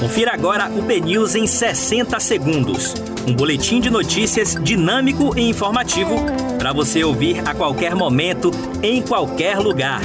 Confira 0.00 0.32
agora 0.32 0.70
o 0.70 0.80
BNews 0.80 1.34
em 1.34 1.46
60 1.46 2.18
segundos. 2.20 2.94
Um 3.28 3.34
boletim 3.34 3.82
de 3.82 3.90
notícias 3.90 4.54
dinâmico 4.54 5.38
e 5.38 5.46
informativo 5.46 6.16
para 6.58 6.72
você 6.72 7.04
ouvir 7.04 7.46
a 7.46 7.54
qualquer 7.54 7.94
momento, 7.94 8.50
em 8.82 9.02
qualquer 9.02 9.58
lugar. 9.58 10.00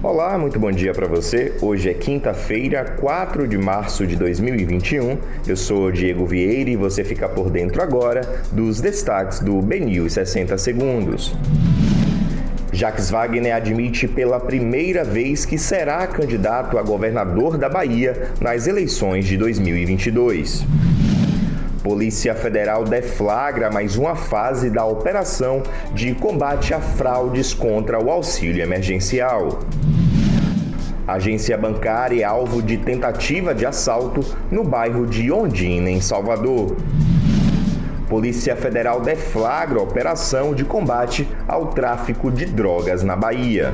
Olá, 0.00 0.38
muito 0.38 0.56
bom 0.60 0.70
dia 0.70 0.94
para 0.94 1.08
você. 1.08 1.52
Hoje 1.60 1.90
é 1.90 1.94
quinta-feira, 1.94 2.84
4 2.84 3.48
de 3.48 3.58
março 3.58 4.06
de 4.06 4.14
2021. 4.14 5.18
Eu 5.48 5.56
sou 5.56 5.90
Diego 5.90 6.24
Vieira 6.24 6.70
e 6.70 6.76
você 6.76 7.02
fica 7.02 7.28
por 7.28 7.50
dentro 7.50 7.82
agora 7.82 8.20
dos 8.52 8.80
destaques 8.80 9.40
do 9.40 9.60
BNews 9.60 10.12
60 10.12 10.56
segundos. 10.56 11.34
Jacques 12.72 13.10
Wagner 13.10 13.54
admite 13.54 14.06
pela 14.06 14.38
primeira 14.38 15.02
vez 15.02 15.44
que 15.44 15.58
será 15.58 16.06
candidato 16.06 16.78
a 16.78 16.82
governador 16.82 17.58
da 17.58 17.68
Bahia 17.68 18.30
nas 18.40 18.66
eleições 18.66 19.26
de 19.26 19.36
2022. 19.36 20.64
Polícia 21.82 22.34
Federal 22.34 22.84
deflagra 22.84 23.70
mais 23.70 23.96
uma 23.96 24.14
fase 24.14 24.70
da 24.70 24.84
operação 24.84 25.62
de 25.94 26.14
combate 26.14 26.72
a 26.72 26.80
fraudes 26.80 27.52
contra 27.52 27.98
o 27.98 28.10
auxílio 28.10 28.62
emergencial. 28.62 29.60
Agência 31.08 31.58
bancária 31.58 32.22
é 32.22 32.24
alvo 32.24 32.62
de 32.62 32.76
tentativa 32.76 33.52
de 33.52 33.66
assalto 33.66 34.24
no 34.48 34.62
bairro 34.62 35.06
de 35.06 35.32
Ondina, 35.32 35.90
em 35.90 36.00
Salvador. 36.00 36.76
Polícia 38.10 38.56
Federal 38.56 39.00
deflagra 39.00 39.80
operação 39.80 40.52
de 40.52 40.64
combate 40.64 41.28
ao 41.46 41.68
tráfico 41.68 42.28
de 42.28 42.44
drogas 42.44 43.04
na 43.04 43.14
Bahia. 43.14 43.72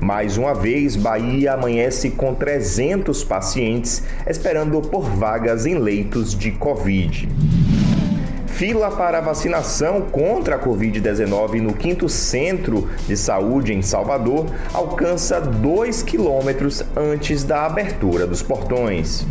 Mais 0.00 0.38
uma 0.38 0.54
vez, 0.54 0.94
Bahia 0.94 1.54
amanhece 1.54 2.10
com 2.10 2.32
300 2.32 3.24
pacientes 3.24 4.04
esperando 4.24 4.80
por 4.80 5.02
vagas 5.02 5.66
em 5.66 5.74
leitos 5.74 6.32
de 6.32 6.52
Covid. 6.52 7.28
Fila 8.46 8.92
para 8.92 9.20
vacinação 9.20 10.02
contra 10.02 10.54
a 10.54 10.58
Covid-19 10.60 11.60
no 11.60 11.74
quinto 11.74 12.08
centro 12.08 12.88
de 13.08 13.16
saúde 13.16 13.74
em 13.74 13.82
Salvador 13.82 14.46
alcança 14.72 15.40
2 15.40 16.04
quilômetros 16.04 16.84
antes 16.96 17.42
da 17.42 17.66
abertura 17.66 18.28
dos 18.28 18.42
portões. 18.42 19.26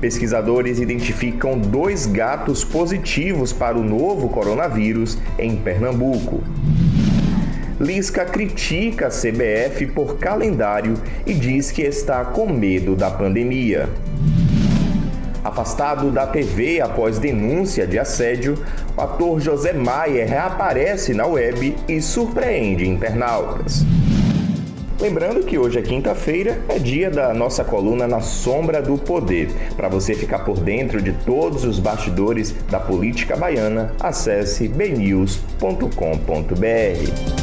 Pesquisadores 0.00 0.80
identificam 0.80 1.58
dois 1.58 2.06
gatos 2.06 2.64
positivos 2.64 3.52
para 3.52 3.76
o 3.76 3.84
novo 3.84 4.30
coronavírus 4.30 5.18
em 5.38 5.56
Pernambuco. 5.56 6.42
Lisca 7.78 8.24
critica 8.24 9.08
a 9.08 9.10
CBF 9.10 9.86
por 9.94 10.18
calendário 10.18 10.94
e 11.26 11.34
diz 11.34 11.70
que 11.70 11.82
está 11.82 12.24
com 12.24 12.50
medo 12.50 12.96
da 12.96 13.10
pandemia. 13.10 13.90
Afastado 15.44 16.10
da 16.10 16.26
TV 16.26 16.80
após 16.80 17.18
denúncia 17.18 17.86
de 17.86 17.98
assédio, 17.98 18.58
o 18.96 19.00
ator 19.00 19.40
José 19.40 19.72
Maier 19.72 20.28
reaparece 20.28 21.12
na 21.12 21.26
web 21.26 21.76
e 21.88 22.00
surpreende 22.00 22.88
internautas. 22.88 23.84
Lembrando 25.00 25.46
que 25.46 25.58
hoje 25.58 25.78
é 25.78 25.82
quinta-feira, 25.82 26.62
é 26.68 26.78
dia 26.78 27.10
da 27.10 27.32
nossa 27.32 27.64
coluna 27.64 28.06
Na 28.06 28.20
Sombra 28.20 28.82
do 28.82 28.98
Poder. 28.98 29.48
Para 29.74 29.88
você 29.88 30.14
ficar 30.14 30.40
por 30.40 30.60
dentro 30.60 31.00
de 31.00 31.14
todos 31.24 31.64
os 31.64 31.78
bastidores 31.78 32.54
da 32.68 32.78
política 32.78 33.34
baiana, 33.34 33.94
acesse 33.98 34.68
bnews.com.br. 34.68 37.39